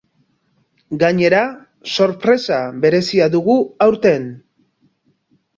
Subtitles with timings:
[1.03, 1.41] Gainera,
[1.97, 2.57] sorpresa
[2.87, 3.59] berezia dugu
[3.89, 4.29] aurten.